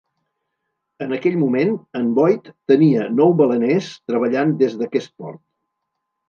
En 1.05 1.11
aquell 1.17 1.35
moment, 1.41 1.73
en 1.99 2.07
Boyd 2.19 2.49
tenia 2.73 3.05
nou 3.19 3.37
baleners 3.43 3.91
treballant 4.13 4.57
des 4.65 4.75
d'aquest 4.81 5.15
port. 5.25 5.41